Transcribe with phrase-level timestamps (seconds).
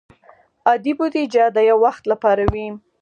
[0.67, 2.67] عادي بودیجه د یو وخت لپاره وي.